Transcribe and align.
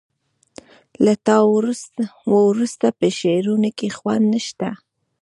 له 1.05 1.13
تا 1.25 1.37
وروسته 2.51 2.87
په 2.99 3.07
شعرونو 3.19 3.69
کې 3.77 3.87
خوند 3.97 4.23
نه 4.33 4.39
شته 4.47 4.69